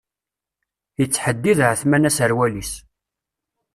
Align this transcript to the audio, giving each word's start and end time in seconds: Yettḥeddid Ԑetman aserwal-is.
Yettḥeddid 1.01 1.59
Ԑetman 1.69 2.07
aserwal-is. 2.09 2.71